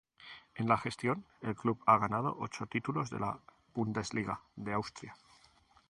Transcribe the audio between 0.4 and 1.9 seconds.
En la gestión, el club